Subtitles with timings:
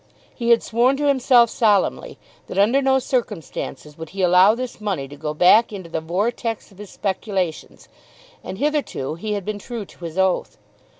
[0.33, 2.17] He had sworn to himself solemnly
[2.47, 6.71] that under no circumstances would he allow this money to go back into the vortex
[6.71, 7.87] of his speculations,
[8.43, 10.57] and hitherto he had been true to his oath.